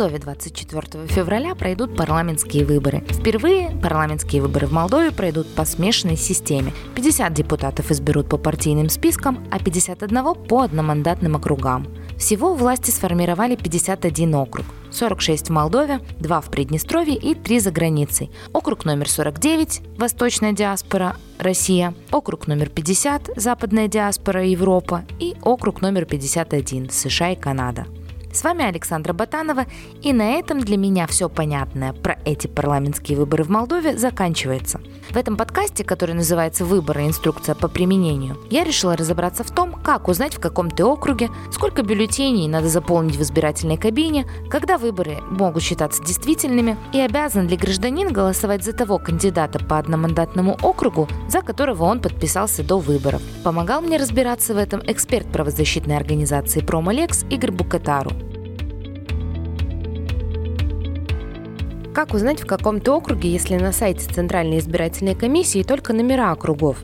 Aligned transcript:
Молдове 0.00 0.18
24 0.18 1.08
февраля 1.08 1.54
пройдут 1.54 1.94
парламентские 1.94 2.64
выборы. 2.64 3.04
Впервые 3.10 3.68
парламентские 3.82 4.40
выборы 4.40 4.66
в 4.66 4.72
Молдове 4.72 5.10
пройдут 5.10 5.46
по 5.54 5.66
смешанной 5.66 6.16
системе. 6.16 6.72
50 6.94 7.34
депутатов 7.34 7.90
изберут 7.90 8.26
по 8.26 8.38
партийным 8.38 8.88
спискам, 8.88 9.46
а 9.50 9.58
51 9.58 10.36
по 10.48 10.62
одномандатным 10.62 11.36
округам. 11.36 11.86
Всего 12.16 12.54
власти 12.54 12.90
сформировали 12.90 13.56
51 13.56 14.34
округ. 14.36 14.64
46 14.90 15.48
в 15.48 15.52
Молдове, 15.52 16.00
2 16.18 16.40
в 16.40 16.50
Приднестровье 16.50 17.16
и 17.16 17.34
3 17.34 17.60
за 17.60 17.70
границей. 17.70 18.30
Округ 18.54 18.86
номер 18.86 19.06
49– 19.06 19.82
Восточная 19.98 20.52
диаспора, 20.52 21.16
Россия. 21.38 21.92
Округ 22.10 22.46
номер 22.46 22.70
50– 22.70 23.32
Западная 23.36 23.86
диаспора, 23.86 24.46
Европа. 24.46 25.04
И 25.18 25.36
округ 25.42 25.82
номер 25.82 26.06
51– 26.06 26.88
США 26.90 27.32
и 27.32 27.36
Канада. 27.36 27.86
С 28.32 28.44
вами 28.44 28.64
Александра 28.64 29.12
Батанова, 29.12 29.66
и 30.02 30.12
на 30.12 30.30
этом 30.30 30.60
для 30.60 30.76
меня 30.76 31.08
все 31.08 31.28
понятное 31.28 31.92
про 31.92 32.16
эти 32.24 32.46
парламентские 32.46 33.18
выборы 33.18 33.42
в 33.42 33.50
Молдове 33.50 33.98
заканчивается. 33.98 34.80
В 35.10 35.16
этом 35.16 35.36
подкасте, 35.36 35.82
который 35.82 36.14
называется 36.14 36.64
«Выборы. 36.64 37.06
Инструкция 37.06 37.56
по 37.56 37.66
применению», 37.66 38.38
я 38.48 38.62
решила 38.62 38.96
разобраться 38.96 39.42
в 39.42 39.50
том, 39.50 39.72
как 39.72 40.06
узнать, 40.06 40.34
в 40.34 40.38
каком 40.40 40.70
ты 40.70 40.84
округе, 40.84 41.28
сколько 41.50 41.82
бюллетеней 41.82 42.46
надо 42.46 42.68
заполнить 42.68 43.16
в 43.16 43.22
избирательной 43.22 43.76
кабине, 43.76 44.26
когда 44.48 44.78
выборы 44.78 45.18
могут 45.28 45.64
считаться 45.64 46.04
действительными, 46.04 46.76
и 46.92 47.00
обязан 47.00 47.48
ли 47.48 47.56
гражданин 47.56 48.12
голосовать 48.12 48.64
за 48.64 48.72
того 48.72 48.98
кандидата 48.98 49.58
по 49.58 49.78
одномандатному 49.78 50.56
округу, 50.62 51.08
за 51.28 51.42
которого 51.42 51.84
он 51.84 52.00
подписался 52.00 52.62
до 52.62 52.78
выборов. 52.78 53.22
Помогал 53.42 53.80
мне 53.80 53.96
разбираться 53.96 54.54
в 54.54 54.58
этом 54.58 54.80
эксперт 54.86 55.26
правозащитной 55.32 55.96
организации 55.96 56.60
«Промолекс» 56.60 57.24
Игорь 57.30 57.50
Букатару. 57.50 58.12
Как 62.00 62.14
узнать, 62.14 62.40
в 62.40 62.46
каком 62.46 62.80
ты 62.80 62.90
округе, 62.92 63.28
если 63.28 63.56
на 63.56 63.72
сайте 63.72 64.10
Центральной 64.10 64.60
избирательной 64.60 65.14
комиссии 65.14 65.62
только 65.62 65.92
номера 65.92 66.32
округов? 66.32 66.78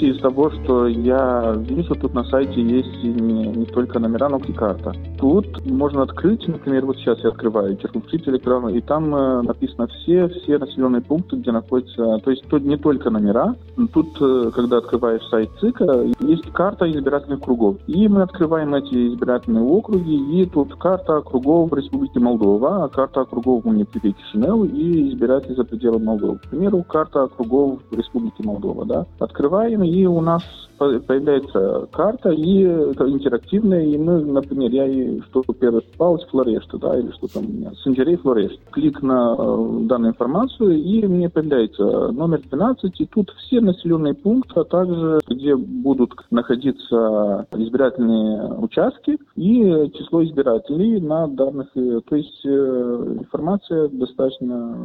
из 0.00 0.20
того, 0.20 0.50
что 0.50 0.86
я 0.86 1.54
вижу, 1.56 1.94
тут 1.94 2.14
на 2.14 2.24
сайте 2.24 2.60
есть 2.60 3.02
не, 3.02 3.46
не 3.48 3.64
только 3.66 3.98
номера, 3.98 4.28
но 4.28 4.38
и 4.38 4.52
карта. 4.52 4.92
Тут 5.18 5.64
можно 5.64 6.02
открыть, 6.02 6.46
например, 6.46 6.84
вот 6.84 6.98
сейчас 6.98 7.18
я 7.20 7.30
открываю, 7.30 7.76
включить 7.76 8.28
электронную, 8.28 8.76
и 8.76 8.80
там 8.80 9.14
э, 9.14 9.42
написано 9.42 9.86
все, 9.86 10.28
все 10.28 10.58
населенные 10.58 11.00
пункты, 11.00 11.36
где 11.36 11.52
находятся, 11.52 12.18
то 12.22 12.30
есть 12.30 12.44
тут 12.48 12.64
не 12.64 12.76
только 12.76 13.10
номера, 13.10 13.54
тут, 13.92 14.08
э, 14.20 14.50
когда 14.54 14.78
открываешь 14.78 15.22
сайт 15.30 15.50
ЦИКа, 15.60 15.84
есть 16.28 16.50
карта 16.52 16.90
избирательных 16.90 17.40
кругов. 17.40 17.76
И 17.86 18.08
мы 18.08 18.22
открываем 18.22 18.74
эти 18.74 19.08
избирательные 19.08 19.64
округи, 19.64 20.42
и 20.42 20.46
тут 20.46 20.74
карта 20.76 21.18
округов 21.18 21.72
Республики 21.72 22.18
Молдова, 22.18 22.84
а 22.84 22.88
карта 22.88 23.22
округов 23.22 23.64
муниципе 23.64 24.12
Кишинев 24.12 24.72
и 24.72 25.10
избиратели 25.10 25.54
за 25.54 25.64
пределами 25.64 26.04
Молдовы. 26.04 26.38
К 26.38 26.50
примеру, 26.50 26.82
карта 26.82 27.24
округов 27.24 27.80
Республики 27.90 28.42
Молдова, 28.42 28.84
да. 28.84 29.06
Открываем, 29.18 29.82
и 29.82 30.04
у 30.06 30.20
нас 30.20 30.42
появляется 30.78 31.88
карта 31.92 32.30
и 32.30 32.64
интерактивная, 32.64 33.84
и 33.84 33.96
мы, 33.96 34.24
например, 34.24 34.70
я 34.70 35.20
что 35.30 35.42
первый 35.58 35.82
попалось 35.82 36.24
Флорешта, 36.24 36.78
да, 36.78 36.98
или 36.98 37.10
что 37.12 37.28
там 37.28 37.46
у 37.46 37.48
меня, 37.48 37.72
Сенджерей 37.82 38.16
Флорешт. 38.16 38.58
Клик 38.70 39.02
на 39.02 39.34
э, 39.38 39.78
данную 39.82 40.12
информацию, 40.12 40.76
и 40.82 41.06
мне 41.06 41.28
появляется 41.28 41.84
номер 42.08 42.40
12, 42.50 43.00
и 43.00 43.06
тут 43.06 43.30
все 43.38 43.60
населенные 43.60 44.14
пункты, 44.14 44.60
а 44.60 44.64
также 44.64 45.20
где 45.28 45.56
будут 45.56 46.13
находиться 46.30 47.46
избирательные 47.52 48.54
участки 48.54 49.18
и 49.36 49.90
число 49.96 50.24
избирателей 50.24 51.00
на 51.00 51.26
данных, 51.28 51.68
э, 51.74 52.00
то 52.08 52.16
есть 52.16 52.44
э, 52.44 53.16
информация 53.20 53.88
достаточно 53.88 54.76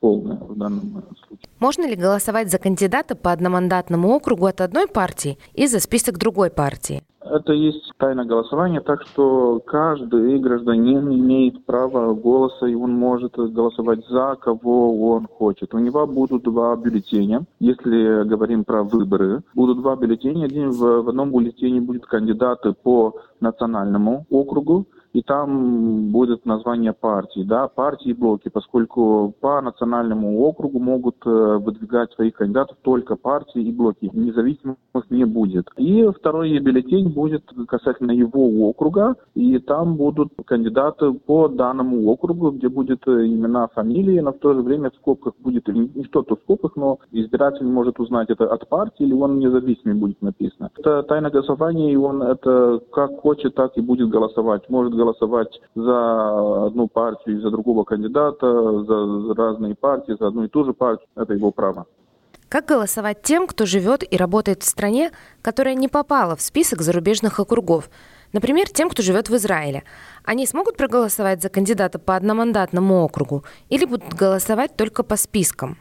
полная 0.00 0.36
в 0.36 0.56
данном 0.56 1.04
случае. 1.26 1.48
Можно 1.60 1.88
ли 1.88 1.96
голосовать 1.96 2.50
за 2.50 2.58
кандидата 2.58 3.16
по 3.16 3.32
одномандатному 3.32 4.08
округу 4.14 4.46
от 4.46 4.60
одной 4.60 4.86
партии 4.86 5.38
и 5.54 5.66
за 5.66 5.80
список 5.80 6.18
другой 6.18 6.50
партии? 6.50 7.02
Это 7.24 7.54
есть 7.54 7.90
тайна 7.96 8.26
голосования, 8.26 8.80
так 8.80 9.00
что 9.02 9.58
каждый 9.64 10.38
гражданин 10.38 11.08
имеет 11.08 11.64
право 11.64 12.14
голоса, 12.14 12.66
и 12.66 12.74
он 12.74 12.92
может 12.92 13.34
голосовать 13.36 14.06
за 14.08 14.36
кого 14.38 15.12
он 15.12 15.26
хочет. 15.26 15.72
У 15.72 15.78
него 15.78 16.06
будут 16.06 16.42
два 16.42 16.76
бюллетеня, 16.76 17.44
если 17.60 18.28
говорим 18.28 18.64
про 18.64 18.82
выборы. 18.82 19.40
Будут 19.54 19.78
два 19.78 19.96
бюллетеня. 19.96 20.44
Один 20.44 20.72
в, 20.74 21.02
в 21.02 21.08
одном 21.08 21.30
бюллетене 21.30 21.80
будет 21.80 22.06
кандидаты 22.06 22.72
по 22.72 23.14
национальному 23.40 24.26
округу, 24.30 24.86
и 25.14 25.22
там 25.22 26.10
будет 26.10 26.44
название 26.44 26.92
партии, 26.92 27.44
да, 27.44 27.68
партии 27.68 28.10
и 28.10 28.14
блоки, 28.14 28.48
поскольку 28.48 29.32
по 29.40 29.60
национальному 29.62 30.40
округу 30.40 30.80
могут 30.80 31.16
э, 31.24 31.58
выдвигать 31.60 32.12
своих 32.12 32.34
кандидатов 32.34 32.76
только 32.82 33.14
партии 33.14 33.62
и 33.62 33.72
блоки, 33.72 34.10
независимых 34.12 34.76
не 35.10 35.24
будет. 35.24 35.68
И 35.76 36.04
второй 36.18 36.58
бюллетень 36.58 37.10
будет 37.10 37.44
касательно 37.68 38.10
его 38.10 38.68
округа, 38.68 39.14
и 39.34 39.58
там 39.58 39.96
будут 39.96 40.32
кандидаты 40.46 41.12
по 41.12 41.46
данному 41.48 42.08
округу, 42.08 42.50
где 42.50 42.68
будет 42.68 43.06
э, 43.06 43.26
имена, 43.26 43.68
фамилии, 43.68 44.18
но 44.18 44.32
в 44.32 44.38
то 44.38 44.52
же 44.52 44.62
время 44.62 44.90
в 44.90 44.96
скобках 44.96 45.34
будет, 45.38 45.68
не 45.68 46.04
что-то 46.04 46.34
в 46.34 46.40
скобках, 46.40 46.72
но 46.74 46.98
избиратель 47.12 47.66
может 47.66 48.00
узнать 48.00 48.30
это 48.30 48.52
от 48.52 48.68
партии, 48.68 49.04
или 49.04 49.12
он 49.12 49.38
независимый 49.38 49.94
будет 49.94 50.20
написано. 50.22 50.70
Это 50.76 51.04
тайна 51.04 51.30
голосования, 51.30 51.92
и 51.92 51.96
он 51.96 52.20
это 52.20 52.80
как 52.90 53.20
хочет, 53.20 53.54
так 53.54 53.76
и 53.76 53.80
будет 53.80 54.08
голосовать. 54.08 54.68
Может 54.68 54.94
голосовать 55.04 55.60
за 55.74 56.66
одну 56.66 56.88
партию 56.88 57.38
и 57.38 57.40
за 57.40 57.50
другого 57.50 57.84
кандидата, 57.84 58.84
за 58.84 59.34
разные 59.34 59.74
партии, 59.74 60.16
за 60.18 60.28
одну 60.28 60.44
и 60.44 60.48
ту 60.48 60.64
же 60.64 60.72
партию. 60.72 61.08
Это 61.16 61.34
его 61.34 61.50
право. 61.50 61.86
Как 62.48 62.66
голосовать 62.66 63.22
тем, 63.22 63.46
кто 63.46 63.66
живет 63.66 64.04
и 64.08 64.16
работает 64.16 64.62
в 64.62 64.66
стране, 64.66 65.10
которая 65.42 65.74
не 65.74 65.88
попала 65.88 66.36
в 66.36 66.40
список 66.40 66.82
зарубежных 66.82 67.40
округов? 67.40 67.90
Например, 68.32 68.68
тем, 68.68 68.88
кто 68.88 69.02
живет 69.02 69.28
в 69.28 69.34
Израиле. 69.36 69.82
Они 70.24 70.46
смогут 70.46 70.76
проголосовать 70.76 71.42
за 71.42 71.48
кандидата 71.48 71.98
по 71.98 72.16
одномандатному 72.16 73.04
округу 73.04 73.44
или 73.70 73.84
будут 73.84 74.14
голосовать 74.14 74.76
только 74.76 75.02
по 75.02 75.16
спискам? 75.16 75.76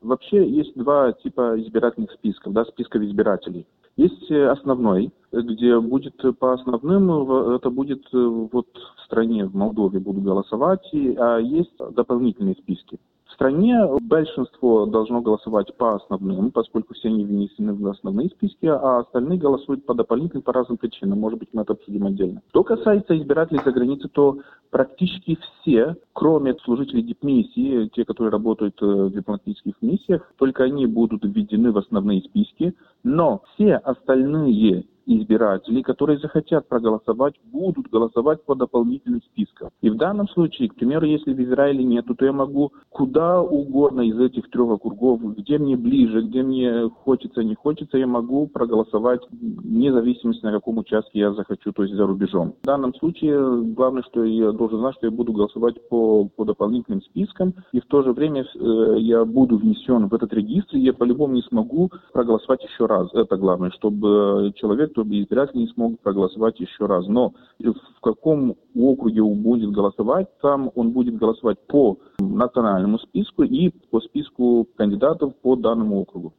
Вообще 0.00 0.48
есть 0.48 0.74
два 0.76 1.12
типа 1.12 1.60
избирательных 1.60 2.10
списков, 2.12 2.52
да, 2.52 2.64
списков 2.64 3.02
избирателей. 3.02 3.66
Есть 3.96 4.30
э, 4.30 4.48
основной, 4.48 5.12
где 5.32 5.78
будет 5.78 6.16
по 6.38 6.54
основным, 6.54 7.54
это 7.54 7.70
будет 7.70 8.02
э, 8.12 8.18
вот 8.18 8.66
в 8.96 9.04
стране, 9.04 9.44
в 9.44 9.54
Молдове 9.54 10.00
будут 10.00 10.24
голосовать, 10.24 10.88
а 10.92 11.38
есть 11.38 11.76
дополнительные 11.90 12.54
списки. 12.54 12.98
В 13.32 13.34
стране 13.34 13.86
большинство 14.02 14.84
должно 14.84 15.22
голосовать 15.22 15.74
по 15.78 15.94
основным, 15.94 16.50
поскольку 16.50 16.92
все 16.92 17.08
они 17.08 17.24
внесены 17.24 17.72
в 17.72 17.86
основные 17.86 18.28
списки, 18.28 18.66
а 18.66 18.98
остальные 18.98 19.38
голосуют 19.38 19.86
по 19.86 19.94
дополнительным 19.94 20.42
по 20.42 20.52
разным 20.52 20.76
причинам. 20.76 21.18
Может 21.18 21.38
быть, 21.38 21.48
мы 21.54 21.62
это 21.62 21.72
обсудим 21.72 22.04
отдельно. 22.04 22.42
Что 22.50 22.62
касается 22.62 23.16
избирателей 23.16 23.60
за 23.64 23.72
границей, 23.72 24.10
то 24.12 24.38
практически 24.70 25.38
все, 25.62 25.96
кроме 26.12 26.54
служителей 26.56 27.02
дипмиссии, 27.02 27.88
те, 27.94 28.04
которые 28.04 28.30
работают 28.30 28.76
э, 28.82 28.84
в 28.84 29.12
дипломатических 29.12 29.80
миссиях, 29.80 30.30
только 30.36 30.64
они 30.64 30.84
будут 30.84 31.24
введены 31.24 31.72
в 31.72 31.78
основные 31.78 32.20
списки, 32.20 32.74
но 33.02 33.40
все 33.54 33.76
остальные 33.76 34.84
избирателей, 35.06 35.82
которые 35.82 36.18
захотят 36.18 36.68
проголосовать, 36.68 37.34
будут 37.44 37.88
голосовать 37.90 38.44
по 38.44 38.54
дополнительным 38.54 39.22
спискам. 39.22 39.70
И 39.80 39.90
в 39.90 39.96
данном 39.96 40.28
случае, 40.28 40.68
к 40.68 40.74
примеру, 40.74 41.06
если 41.06 41.32
в 41.32 41.40
Израиле 41.40 41.84
нету, 41.84 42.14
то 42.14 42.24
я 42.24 42.32
могу 42.32 42.72
куда 42.90 43.40
угодно 43.40 44.02
из 44.02 44.18
этих 44.18 44.50
трех 44.50 44.70
округов, 44.70 45.20
где 45.36 45.58
мне 45.58 45.76
ближе, 45.76 46.22
где 46.22 46.42
мне 46.42 46.88
хочется, 47.04 47.42
не 47.42 47.54
хочется, 47.54 47.98
я 47.98 48.06
могу 48.06 48.46
проголосовать 48.46 49.20
вне 49.30 49.92
зависимости, 49.92 50.44
на 50.44 50.52
каком 50.52 50.78
участке 50.78 51.20
я 51.20 51.32
захочу, 51.32 51.72
то 51.72 51.82
есть 51.82 51.94
за 51.94 52.06
рубежом. 52.06 52.54
В 52.62 52.66
данном 52.66 52.94
случае 52.94 53.62
главное, 53.74 54.02
что 54.02 54.24
я 54.24 54.52
должен 54.52 54.78
знать, 54.78 54.94
что 54.96 55.06
я 55.06 55.10
буду 55.10 55.32
голосовать 55.32 55.88
по, 55.88 56.28
по 56.36 56.44
дополнительным 56.44 57.02
спискам, 57.02 57.54
и 57.72 57.80
в 57.80 57.86
то 57.86 58.02
же 58.02 58.12
время 58.12 58.44
э, 58.44 58.96
я 58.98 59.24
буду 59.24 59.56
внесен 59.56 60.08
в 60.08 60.14
этот 60.14 60.32
регистр, 60.32 60.76
и 60.76 60.80
я 60.80 60.92
по-любому 60.92 61.34
не 61.34 61.42
смогу 61.42 61.90
проголосовать 62.12 62.62
еще 62.64 62.86
раз. 62.86 63.08
Это 63.14 63.36
главное, 63.36 63.70
чтобы 63.70 64.52
человек 64.56 64.91
чтобы 64.92 65.20
избиратель 65.20 65.58
не 65.58 65.68
смог 65.68 66.00
проголосовать 66.00 66.60
еще 66.60 66.86
раз. 66.86 67.06
Но 67.08 67.34
в 67.58 68.00
каком 68.00 68.56
округе 68.74 69.22
он 69.22 69.42
будет 69.42 69.70
голосовать, 69.70 70.28
там 70.40 70.70
он 70.74 70.90
будет 70.90 71.16
голосовать 71.16 71.58
по 71.66 71.98
национальному 72.18 72.98
списку 72.98 73.42
и 73.42 73.70
по 73.90 74.00
списку 74.00 74.66
кандидатов 74.76 75.34
по 75.42 75.56
данному 75.56 76.00
округу. 76.00 76.32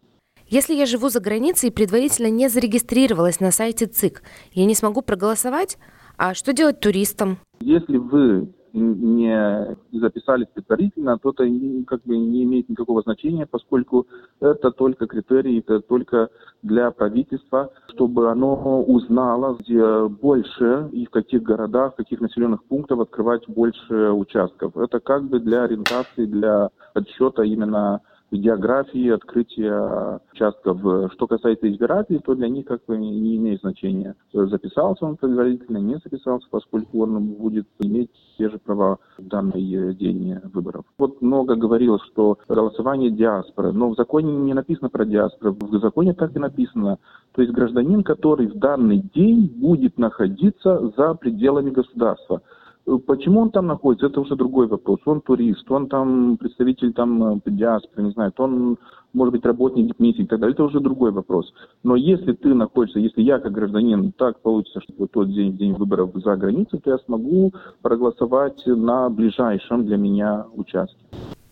Если 0.47 0.73
я 0.73 0.85
живу 0.85 1.09
за 1.09 1.19
границей 1.19 1.69
и 1.69 1.71
предварительно 1.71 2.29
не 2.29 2.47
зарегистрировалась 2.49 3.39
на 3.39 3.51
сайте 3.51 3.85
ЦИК, 3.85 4.23
я 4.51 4.65
не 4.65 4.75
смогу 4.75 5.01
проголосовать? 5.01 5.77
А 6.17 6.33
что 6.33 6.53
делать 6.53 6.79
туристам? 6.79 7.37
Если 7.59 7.97
вы 7.97 8.53
не 8.73 9.77
записались 9.91 10.47
предварительно, 10.53 11.17
то 11.19 11.29
это 11.29 11.43
как 11.85 12.01
бы 12.03 12.17
не 12.17 12.43
имеет 12.43 12.69
никакого 12.69 13.01
значения, 13.03 13.45
поскольку 13.45 14.07
это 14.39 14.71
только 14.71 15.05
критерии, 15.05 15.59
это 15.59 15.79
только 15.79 16.29
для 16.63 16.91
правительства, 16.91 17.71
чтобы 17.89 18.31
оно 18.31 18.81
узнало, 18.83 19.57
где 19.59 20.07
больше 20.07 20.89
и 20.91 21.05
в 21.05 21.11
каких 21.11 21.43
городах, 21.43 21.93
в 21.93 21.97
каких 21.97 22.19
населенных 22.19 22.63
пунктах 22.63 22.99
открывать 22.99 23.47
больше 23.47 24.11
участков. 24.11 24.75
Это 24.75 24.99
как 24.99 25.25
бы 25.25 25.39
для 25.39 25.63
ориентации, 25.63 26.25
для 26.25 26.69
подсчета 26.93 27.43
именно 27.43 28.01
географии 28.37 29.09
открытия 29.09 30.19
участков. 30.31 30.79
Что 31.13 31.27
касается 31.27 31.71
избирателей, 31.71 32.19
то 32.19 32.35
для 32.35 32.49
них 32.49 32.65
как 32.65 32.85
бы 32.85 32.97
не 32.97 33.37
имеет 33.37 33.61
значения, 33.61 34.15
записался 34.31 35.05
он 35.05 35.17
предварительно, 35.17 35.77
не 35.77 35.95
записался, 36.03 36.47
поскольку 36.49 37.03
он 37.03 37.19
будет 37.33 37.67
иметь 37.79 38.09
те 38.37 38.49
же 38.49 38.57
права 38.59 38.97
в 39.17 39.27
данный 39.27 39.93
день 39.93 40.39
выборов. 40.53 40.85
Вот 40.97 41.21
много 41.21 41.55
говорилось, 41.55 42.01
что 42.11 42.37
голосование 42.47 43.11
диаспоры, 43.11 43.71
но 43.71 43.89
в 43.89 43.95
законе 43.95 44.33
не 44.33 44.53
написано 44.53 44.89
про 44.89 45.05
диаспору, 45.05 45.55
в 45.59 45.79
законе 45.79 46.13
так 46.13 46.35
и 46.35 46.39
написано. 46.39 46.97
То 47.33 47.41
есть 47.41 47.53
гражданин, 47.53 48.03
который 48.03 48.47
в 48.47 48.55
данный 48.55 49.03
день 49.13 49.47
будет 49.47 49.97
находиться 49.97 50.91
за 50.97 51.13
пределами 51.15 51.69
государства. 51.69 52.41
Почему 52.85 53.39
он 53.39 53.51
там 53.51 53.67
находится, 53.67 54.07
это 54.07 54.19
уже 54.19 54.35
другой 54.35 54.67
вопрос. 54.67 54.99
Он 55.05 55.21
турист, 55.21 55.69
он 55.71 55.87
там 55.87 56.35
представитель 56.37 56.91
там 56.91 57.37
э, 57.37 57.39
диаспоры, 57.45 58.03
не 58.03 58.11
знаю, 58.11 58.33
он 58.37 58.77
может 59.13 59.31
быть 59.31 59.45
работник 59.45 59.97
миссии 59.99 60.23
и 60.23 60.25
так 60.25 60.39
далее, 60.39 60.53
это 60.53 60.65
уже 60.65 60.81
другой 60.81 61.11
вопрос. 61.11 61.53
Но 61.83 61.95
если 61.95 62.33
ты 62.33 62.53
находишься, 62.53 62.99
если 62.99 63.21
я 63.21 63.39
как 63.39 63.53
гражданин, 63.53 64.11
так 64.11 64.41
получится, 64.41 64.81
что 64.81 65.05
в 65.05 65.07
тот 65.07 65.31
день, 65.31 65.55
день 65.55 65.73
выборов 65.73 66.11
за 66.15 66.35
границей, 66.35 66.79
то 66.79 66.91
я 66.91 66.97
смогу 66.97 67.53
проголосовать 67.81 68.63
на 68.65 69.09
ближайшем 69.09 69.85
для 69.85 69.95
меня 69.95 70.45
участке. 70.53 70.97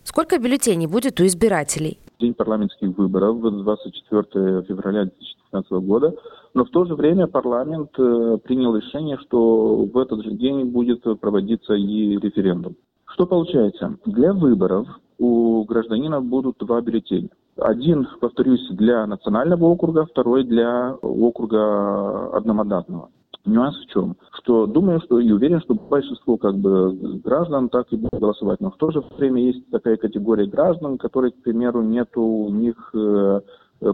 Сколько 0.04 0.38
бюллетеней 0.38 0.86
будет 0.86 1.18
у 1.20 1.24
избирателей? 1.24 1.98
День 2.20 2.34
парламентских 2.34 2.96
выборов 2.98 3.40
24 3.40 4.62
февраля 4.64 5.04
2015 5.04 5.72
года 5.72 6.14
но 6.54 6.64
в 6.64 6.70
то 6.70 6.84
же 6.84 6.94
время 6.94 7.26
парламент 7.26 7.90
э, 7.98 8.38
принял 8.44 8.76
решение, 8.76 9.16
что 9.18 9.84
в 9.86 9.96
этот 9.96 10.22
же 10.22 10.32
день 10.32 10.66
будет 10.66 11.02
проводиться 11.20 11.74
и 11.74 12.18
референдум. 12.18 12.76
Что 13.06 13.26
получается? 13.26 13.96
Для 14.04 14.32
выборов 14.32 14.86
у 15.18 15.64
гражданина 15.64 16.20
будут 16.20 16.56
два 16.58 16.80
бюллетеня. 16.80 17.30
Один, 17.56 18.06
повторюсь, 18.20 18.66
для 18.70 19.06
национального 19.06 19.66
округа, 19.66 20.06
второй 20.06 20.44
для 20.44 20.94
округа 20.94 22.36
одномандатного. 22.36 23.10
Нюанс 23.44 23.76
в 23.76 23.86
чем? 23.92 24.16
Что 24.38 24.66
думаю, 24.66 25.00
что 25.00 25.18
и 25.18 25.30
уверен, 25.30 25.60
что 25.60 25.74
большинство 25.74 26.36
как 26.36 26.56
бы 26.56 27.20
граждан 27.24 27.68
так 27.68 27.92
и 27.92 27.96
будут 27.96 28.20
голосовать. 28.20 28.60
Но 28.60 28.70
в 28.70 28.76
то 28.76 28.90
же 28.90 29.02
время 29.16 29.42
есть 29.42 29.68
такая 29.70 29.96
категория 29.96 30.46
граждан, 30.46 30.96
которые, 30.96 31.32
к 31.32 31.42
примеру, 31.42 31.82
нету 31.82 32.22
у 32.22 32.50
них 32.50 32.94
э, 32.94 33.40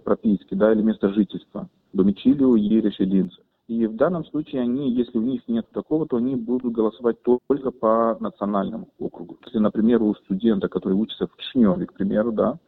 прописки, 0.04 0.54
да, 0.54 0.72
или 0.72 0.82
места 0.82 1.08
жительства 1.08 1.68
домичилио 1.92 2.56
и 2.56 2.80
рesidenza. 2.80 3.40
И 3.68 3.86
в 3.86 3.96
данном 3.96 4.24
случае 4.24 4.62
они, 4.62 4.90
если 4.92 5.18
у 5.18 5.22
них 5.22 5.42
нет 5.46 5.66
такого, 5.72 6.06
то 6.06 6.16
они 6.16 6.36
будут 6.36 6.72
голосовать 6.72 7.16
только 7.22 7.70
по 7.70 8.16
национальному 8.18 8.88
округу. 8.98 9.36
Если, 9.44 9.58
например, 9.58 10.02
у 10.02 10.14
студента, 10.14 10.68
который 10.68 10.94
учится 10.94 11.26
в 11.26 11.36
Кишиневе, 11.36 11.86
к 11.86 11.92
примеру, 11.92 12.32
да, 12.32 12.58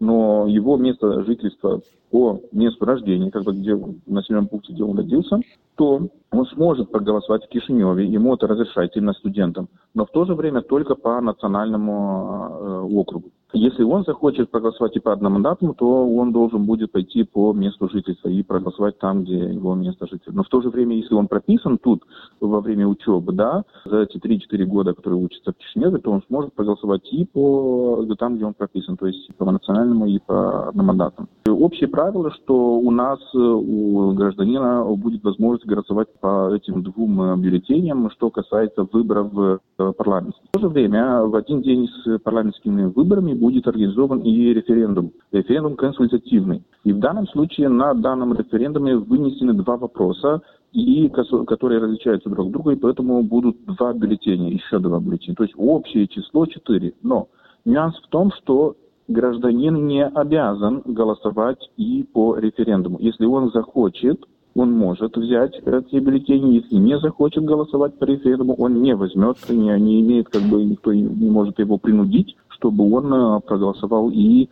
но 0.00 0.46
его 0.48 0.76
место 0.76 1.22
жительства 1.24 1.80
по 2.10 2.40
месту 2.50 2.84
рождения, 2.84 3.30
как 3.30 3.44
бы 3.44 3.52
где 3.52 3.74
в 3.74 3.94
населенном 4.06 4.48
пункте, 4.48 4.72
где 4.72 4.82
он 4.82 4.96
родился, 4.96 5.40
то 5.76 6.08
он 6.32 6.46
сможет 6.46 6.90
проголосовать 6.90 7.44
в 7.44 7.48
Кишиневе, 7.48 8.06
ему 8.06 8.34
это 8.34 8.48
разрешается 8.48 8.98
именно 8.98 9.12
студентам, 9.12 9.68
но 9.94 10.06
в 10.06 10.10
то 10.10 10.24
же 10.24 10.34
время 10.34 10.62
только 10.62 10.96
по 10.96 11.20
национальному 11.20 12.48
э, 12.50 12.80
округу. 12.94 13.30
Если 13.54 13.82
он 13.82 14.04
захочет 14.04 14.50
проголосовать 14.50 14.96
и 14.96 15.00
по 15.00 15.12
одномандатному, 15.12 15.74
то 15.74 16.06
он 16.06 16.32
должен 16.32 16.64
будет 16.64 16.92
пойти 16.92 17.24
по 17.24 17.54
месту 17.54 17.88
жительства 17.88 18.28
и 18.28 18.42
проголосовать 18.42 18.98
там, 18.98 19.22
где 19.24 19.38
его 19.38 19.74
место 19.74 20.06
жительства. 20.06 20.32
Но 20.32 20.42
в 20.42 20.48
то 20.48 20.60
же 20.60 20.68
время, 20.68 20.96
если 20.96 21.14
он 21.14 21.28
прописан 21.28 21.78
тут 21.78 22.04
во 22.40 22.60
время 22.60 22.86
учебы, 22.86 23.32
да, 23.32 23.64
за 23.86 24.00
эти 24.00 24.18
3-4 24.18 24.64
года, 24.66 24.92
которые 24.92 25.24
учится 25.24 25.52
в 25.52 25.56
Кишиневе, 25.56 25.98
то 25.98 26.10
он 26.10 26.22
сможет 26.28 26.52
проголосовать 26.52 27.10
и 27.10 27.24
по 27.24 28.04
там, 28.18 28.36
где 28.36 28.44
он 28.44 28.52
прописан, 28.52 28.96
то 28.96 29.06
есть 29.06 29.34
по 29.36 29.50
национальному 29.50 30.06
и 30.06 30.18
по 30.18 30.68
одномандатному. 30.68 31.28
Общее 31.46 31.88
правило, 31.88 32.30
что 32.32 32.78
у 32.78 32.90
нас, 32.90 33.18
у 33.34 34.12
гражданина 34.12 34.84
будет 34.84 35.24
возможность 35.24 35.66
голосовать 35.66 36.08
по 36.20 36.54
этим 36.54 36.82
двум 36.82 37.22
э, 37.22 37.36
бюллетеням, 37.36 38.10
что 38.10 38.30
касается 38.30 38.86
выборов 38.92 39.32
в 39.32 39.60
э, 39.78 39.92
парламент. 39.96 40.34
В 40.48 40.52
то 40.52 40.60
же 40.60 40.68
время 40.68 41.22
в 41.24 41.34
один 41.34 41.62
день 41.62 41.88
с 41.88 42.18
парламентскими 42.18 42.84
выборами 42.84 43.32
будет 43.38 43.66
организован 43.66 44.20
и 44.20 44.52
референдум. 44.52 45.12
Референдум 45.32 45.76
консультативный. 45.76 46.62
И 46.84 46.92
в 46.92 46.98
данном 46.98 47.26
случае 47.28 47.68
на 47.68 47.94
данном 47.94 48.34
референдуме 48.34 48.96
вынесены 48.96 49.54
два 49.54 49.76
вопроса, 49.76 50.42
и 50.72 51.08
которые 51.08 51.80
различаются 51.80 52.28
друг 52.28 52.46
от 52.46 52.52
друга, 52.52 52.72
и 52.72 52.76
поэтому 52.76 53.22
будут 53.22 53.64
два 53.64 53.92
бюллетеня, 53.92 54.50
еще 54.50 54.78
два 54.78 55.00
бюллетеня. 55.00 55.36
То 55.36 55.44
есть 55.44 55.54
общее 55.56 56.06
число 56.08 56.46
четыре. 56.46 56.94
Но 57.02 57.28
нюанс 57.64 57.96
в 57.98 58.08
том, 58.08 58.32
что 58.32 58.76
гражданин 59.08 59.86
не 59.86 60.04
обязан 60.06 60.82
голосовать 60.84 61.70
и 61.76 62.06
по 62.12 62.36
референдуму. 62.36 62.98
Если 63.00 63.24
он 63.24 63.50
захочет, 63.52 64.24
он 64.54 64.72
может 64.72 65.16
взять 65.16 65.54
эти 65.64 65.96
бюллетени. 65.96 66.56
Если 66.56 66.76
не 66.76 66.98
захочет 66.98 67.44
голосовать 67.44 67.98
по 67.98 68.04
референдуму, 68.04 68.54
он 68.54 68.82
не 68.82 68.94
возьмет, 68.94 69.36
не, 69.48 69.80
не 69.80 70.00
имеет, 70.00 70.28
как 70.28 70.42
бы 70.42 70.64
никто 70.64 70.92
не 70.92 71.30
может 71.30 71.58
его 71.58 71.78
принудить, 71.78 72.36
чтобы 72.58 72.92
он 72.92 73.12
э, 73.12 73.40
проголосовал 73.40 74.10
и 74.10 74.48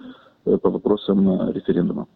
э, 0.46 0.56
по 0.58 0.70
вопросам 0.70 1.28
э, 1.28 1.52
референдума. 1.52 2.06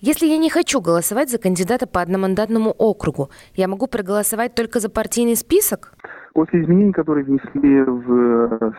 Если 0.00 0.26
я 0.26 0.38
не 0.38 0.50
хочу 0.50 0.80
голосовать 0.80 1.30
за 1.30 1.38
кандидата 1.38 1.86
по 1.86 2.00
одномандатному 2.00 2.70
округу, 2.70 3.28
я 3.54 3.68
могу 3.68 3.86
проголосовать 3.86 4.54
только 4.54 4.80
за 4.80 4.90
партийный 4.90 5.36
список? 5.36 5.94
После 6.34 6.62
изменений, 6.62 6.92
которые 6.92 7.24
внесли 7.24 7.82
в 7.82 8.74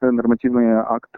нормативный 0.00 0.72
акт 0.74 1.10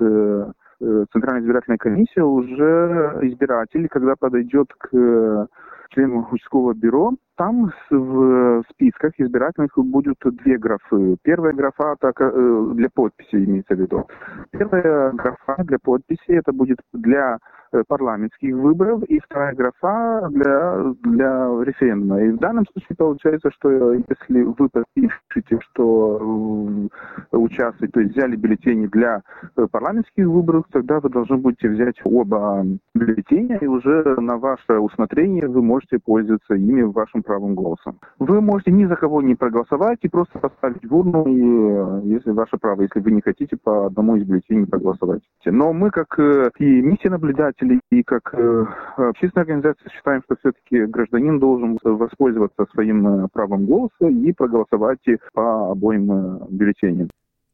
Центральная 1.12 1.42
избирательная 1.42 1.78
комиссия, 1.78 2.22
уже 2.22 3.18
избиратель, 3.22 3.88
когда 3.88 4.14
подойдет 4.18 4.72
к 4.78 5.48
членам 5.90 6.26
участкового 6.32 6.72
бюро, 6.74 7.12
там 7.38 7.72
в 7.88 8.64
списках 8.70 9.12
избирательных 9.16 9.70
будут 9.76 10.18
две 10.24 10.58
графы. 10.58 11.16
Первая 11.22 11.52
графа 11.52 11.94
так, 12.00 12.20
э, 12.20 12.70
для 12.74 12.88
подписи 12.92 13.36
имеется 13.36 13.74
в 13.74 13.80
виду. 13.80 14.06
Первая 14.50 15.12
графа 15.12 15.56
для 15.64 15.78
подписи 15.78 16.32
это 16.32 16.52
будет 16.52 16.78
для 16.92 17.38
Э, 17.70 17.82
парламентских 17.86 18.54
выборов, 18.54 19.02
и 19.04 19.18
вторая 19.20 19.54
графа 19.54 20.26
для, 20.30 20.94
для 21.02 21.48
референдума. 21.64 22.22
И 22.22 22.30
в 22.30 22.38
данном 22.38 22.64
случае 22.72 22.96
получается, 22.96 23.50
что 23.50 23.92
если 23.92 24.42
вы 24.42 24.70
подпишете, 24.70 25.60
что 25.70 26.88
э, 27.30 27.36
участвуете, 27.36 27.92
то 27.92 28.00
есть 28.00 28.16
взяли 28.16 28.36
бюллетени 28.36 28.86
для 28.86 29.20
э, 29.56 29.66
парламентских 29.70 30.26
выборов, 30.26 30.64
тогда 30.72 30.98
вы 31.00 31.10
должны 31.10 31.36
будете 31.36 31.68
взять 31.68 31.96
оба 32.04 32.64
бюллетеня, 32.94 33.58
и 33.58 33.66
уже 33.66 34.02
на 34.18 34.38
ваше 34.38 34.78
усмотрение 34.78 35.46
вы 35.46 35.62
можете 35.62 35.98
пользоваться 35.98 36.54
ими 36.54 36.82
вашим 36.82 37.22
правом 37.28 37.54
голоса. 37.54 37.94
Вы 38.18 38.40
можете 38.40 38.72
ни 38.72 38.86
за 38.86 38.96
кого 38.96 39.20
не 39.22 39.34
проголосовать 39.34 39.98
и 40.02 40.08
просто 40.08 40.38
поставить 40.38 40.84
в 40.84 40.96
урну, 40.96 41.26
и, 41.26 42.08
если 42.08 42.30
ваше 42.30 42.56
право, 42.56 42.82
если 42.82 43.00
вы 43.00 43.12
не 43.12 43.20
хотите 43.20 43.56
по 43.62 43.86
одному 43.86 44.16
из 44.16 44.24
бюллетеней 44.24 44.66
проголосовать. 44.66 45.22
Но 45.44 45.72
мы, 45.72 45.90
как 45.90 46.18
и 46.58 46.64
миссия 46.64 47.10
наблюдателей, 47.10 47.80
и 47.90 48.02
как 48.02 48.32
э, 48.32 48.64
общественная 48.96 49.44
организация 49.44 49.90
считаем, 49.90 50.22
что 50.24 50.36
все-таки 50.36 50.86
гражданин 50.86 51.38
должен 51.38 51.78
воспользоваться 51.82 52.66
своим 52.72 53.06
э, 53.06 53.28
правом 53.32 53.66
голоса 53.66 54.06
и 54.08 54.32
проголосовать 54.32 55.04
по 55.34 55.70
обоим 55.70 56.10
э, 56.10 56.38
бюллетеням. 56.48 57.08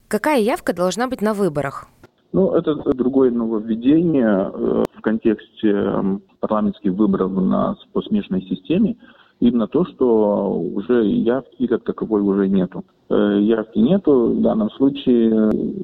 Какая 0.08 0.40
явка 0.40 0.72
должна 0.72 1.08
быть 1.08 1.20
на 1.20 1.34
выборах? 1.34 1.88
Ну, 2.32 2.52
это 2.52 2.74
другое 2.94 3.30
нововведение 3.30 4.50
в 4.96 5.00
контексте 5.00 5.72
парламентских 6.40 6.92
выборов 6.92 7.32
на, 7.32 7.76
по 7.92 8.02
смешанной 8.02 8.42
системе. 8.42 8.96
Именно 9.44 9.68
то, 9.68 9.84
что 9.84 10.58
уже 10.58 11.04
явки 11.04 11.66
как 11.66 11.84
таковой 11.84 12.22
уже 12.22 12.48
нету. 12.48 12.82
Явки 13.10 13.78
нету. 13.78 14.28
В 14.28 14.40
данном 14.40 14.70
случае 14.70 15.74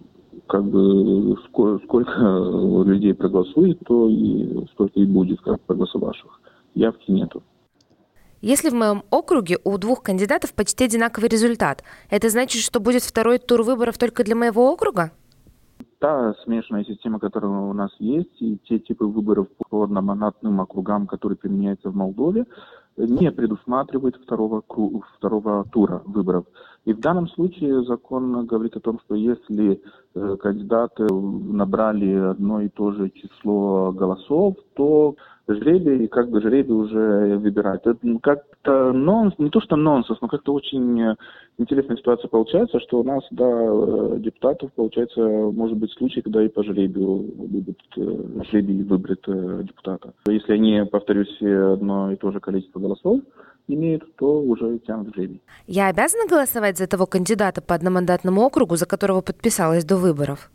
как 0.46 0.64
бы 0.64 1.36
сколько 1.46 2.10
людей 2.86 3.12
проголосует, 3.12 3.78
то 3.86 4.08
и 4.08 4.64
столько 4.72 4.98
и 4.98 5.04
будет 5.04 5.42
как 5.42 5.60
проголосовавших. 5.60 6.40
Явки 6.74 7.10
нету. 7.10 7.42
Если 8.40 8.70
в 8.70 8.72
моем 8.72 9.02
округе 9.10 9.58
у 9.62 9.76
двух 9.76 10.02
кандидатов 10.02 10.54
почти 10.54 10.84
одинаковый 10.84 11.28
результат, 11.28 11.84
это 12.08 12.30
значит, 12.30 12.62
что 12.62 12.80
будет 12.80 13.02
второй 13.02 13.36
тур 13.36 13.60
выборов 13.62 13.98
только 13.98 14.24
для 14.24 14.36
моего 14.36 14.72
округа? 14.72 15.10
Та 15.98 16.32
смешанная 16.44 16.84
система, 16.84 17.18
которая 17.18 17.50
у 17.50 17.74
нас 17.74 17.90
есть, 17.98 18.40
и 18.40 18.56
те 18.66 18.78
типы 18.78 19.04
выборов 19.04 19.48
по 19.68 19.82
одномандатным 19.82 20.58
округам, 20.62 21.06
которые 21.06 21.36
применяются 21.36 21.90
в 21.90 21.94
Молдове, 21.94 22.46
не 22.96 23.30
предусматривает 23.30 24.16
второго, 24.16 24.62
второго 25.16 25.64
тура 25.64 26.02
выборов. 26.04 26.44
И 26.86 26.92
в 26.92 27.00
данном 27.00 27.28
случае 27.28 27.84
закон 27.84 28.46
говорит 28.46 28.76
о 28.76 28.80
том, 28.80 29.00
что 29.04 29.14
если 29.14 29.82
э, 30.14 30.36
кандидаты 30.40 31.06
набрали 31.12 32.14
одно 32.14 32.62
и 32.62 32.68
то 32.68 32.92
же 32.92 33.10
число 33.10 33.92
голосов, 33.92 34.56
то 34.74 35.14
жребий, 35.46 36.08
как 36.08 36.30
бы 36.30 36.40
жребий 36.40 36.74
уже 36.74 37.36
выбирать. 37.36 37.82
Это 37.84 37.98
как-то 38.22 38.92
нонс, 38.92 39.34
не 39.36 39.50
то 39.50 39.60
что 39.60 39.76
нонсенс, 39.76 40.20
но 40.22 40.28
как-то 40.28 40.54
очень 40.54 41.16
интересная 41.58 41.98
ситуация 41.98 42.28
получается, 42.28 42.80
что 42.80 43.00
у 43.00 43.04
нас, 43.04 43.24
да, 43.30 43.44
э, 43.44 44.16
депутатов, 44.20 44.72
получается, 44.72 45.20
может 45.20 45.76
быть 45.76 45.92
случай, 45.92 46.22
когда 46.22 46.42
и 46.42 46.48
по 46.48 46.62
жребию 46.62 47.30
будут 47.36 47.82
э, 47.98 48.42
жребий 48.50 48.82
выбрать 48.84 49.26
депутата. 49.26 50.14
Если 50.26 50.54
они, 50.54 50.82
повторюсь, 50.90 51.36
одно 51.42 52.10
и 52.10 52.16
то 52.16 52.30
же 52.30 52.40
количество 52.40 52.80
голосов, 52.80 53.20
имеют, 53.74 54.16
то 54.16 54.40
уже 54.40 54.78
тянут 54.78 55.14
жребий. 55.14 55.42
Я 55.66 55.88
обязана 55.88 56.26
голосовать 56.28 56.78
за 56.78 56.86
того 56.86 57.06
кандидата 57.06 57.60
по 57.60 57.74
одномандатному 57.74 58.42
округу, 58.42 58.76
за 58.76 58.86
которого 58.86 59.20
подписалась 59.20 59.84
до 59.84 59.96
выборов? 59.96 60.50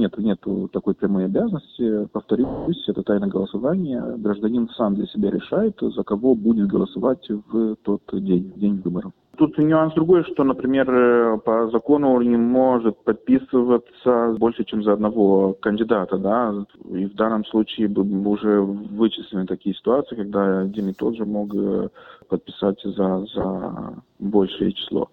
Нет, 0.00 0.16
нет 0.16 0.40
такой 0.72 0.94
прямой 0.94 1.26
обязанности. 1.26 2.06
Повторюсь, 2.10 2.88
это 2.88 3.02
тайное 3.02 3.28
голосование. 3.28 4.02
Гражданин 4.16 4.66
сам 4.70 4.94
для 4.94 5.06
себя 5.06 5.30
решает, 5.30 5.78
за 5.78 6.02
кого 6.04 6.34
будет 6.34 6.68
голосовать 6.68 7.28
в 7.28 7.76
тот 7.82 8.00
день, 8.12 8.50
в 8.56 8.58
день 8.58 8.80
выборов. 8.82 9.12
Тут 9.36 9.58
нюанс 9.58 9.94
другой, 9.94 10.24
что, 10.24 10.44
например, 10.44 10.90
э, 10.90 11.38
по 11.38 11.70
закону 11.70 12.18
не 12.20 12.36
может 12.36 12.96
подписываться 13.04 14.36
больше, 14.38 14.64
чем 14.64 14.82
за 14.82 14.94
одного 14.94 15.54
кандидата, 15.54 16.18
да, 16.18 16.54
и 16.90 17.06
в 17.06 17.14
данном 17.14 17.44
случае 17.46 17.88
уже 17.88 18.60
вычислены 18.60 19.46
такие 19.46 19.74
ситуации, 19.74 20.16
когда 20.16 20.60
один 20.60 20.88
и 20.88 20.92
тот 20.92 21.16
же 21.16 21.24
мог 21.24 21.54
э, 21.54 21.88
подписать 22.28 22.80
за, 22.84 23.26
за 23.34 23.94
большее 24.18 24.72
число. 24.72 25.08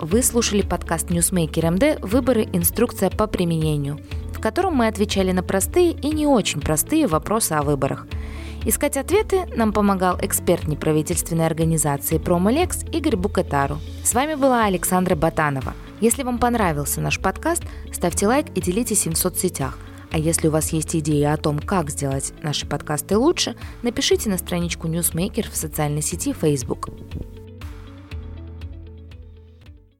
Вы 0.00 0.22
слушали 0.22 0.62
подкаст 0.62 1.10
Newsmaker 1.10 1.70
МД 1.70 2.00
«Выборы. 2.02 2.48
Инструкция 2.52 3.10
по 3.10 3.26
применению», 3.26 4.00
в 4.32 4.40
котором 4.40 4.74
мы 4.74 4.86
отвечали 4.86 5.30
на 5.32 5.42
простые 5.42 5.92
и 5.92 6.08
не 6.08 6.26
очень 6.26 6.60
простые 6.60 7.06
вопросы 7.06 7.52
о 7.52 7.62
выборах– 7.62 8.06
Искать 8.64 8.98
ответы 8.98 9.46
нам 9.56 9.72
помогал 9.72 10.18
эксперт 10.20 10.68
неправительственной 10.68 11.46
организации 11.46 12.18
«Промолекс» 12.18 12.84
Игорь 12.92 13.16
Букатару. 13.16 13.78
С 14.04 14.12
вами 14.12 14.34
была 14.34 14.66
Александра 14.66 15.16
Батанова. 15.16 15.72
Если 16.00 16.22
вам 16.22 16.38
понравился 16.38 17.00
наш 17.00 17.18
подкаст, 17.18 17.62
ставьте 17.90 18.26
лайк 18.26 18.48
и 18.54 18.60
делитесь 18.60 19.06
им 19.06 19.14
в 19.14 19.18
соцсетях. 19.18 19.78
А 20.12 20.18
если 20.18 20.48
у 20.48 20.50
вас 20.50 20.74
есть 20.74 20.94
идеи 20.94 21.24
о 21.24 21.38
том, 21.38 21.58
как 21.58 21.88
сделать 21.88 22.34
наши 22.42 22.66
подкасты 22.66 23.16
лучше, 23.16 23.56
напишите 23.82 24.28
на 24.28 24.36
страничку 24.36 24.88
Newsmaker 24.88 25.50
в 25.50 25.56
социальной 25.56 26.02
сети 26.02 26.34
Facebook. 26.34 26.90